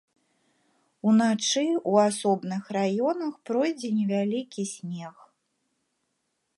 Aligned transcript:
Уначы 1.11 1.65
ў 1.65 1.93
асобных 2.13 2.63
раёнах 2.79 3.33
пройдзе 3.51 3.89
невялікі 3.99 4.61
снег. 4.75 5.15